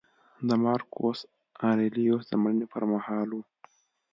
د 0.47 0.49
مارکوس 0.63 1.19
اریلیوس 1.69 2.23
د 2.27 2.31
مړینې 2.41 2.67
پرمهال 2.73 3.29
و 3.33 3.41